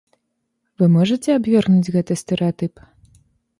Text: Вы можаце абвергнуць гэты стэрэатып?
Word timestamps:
Вы 0.81 0.85
можаце 0.95 1.29
абвергнуць 1.41 1.91
гэты 1.99 2.13
стэрэатып? 2.23 2.73